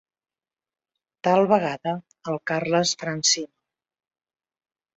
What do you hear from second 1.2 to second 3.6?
Tal vegada el Carles Francino.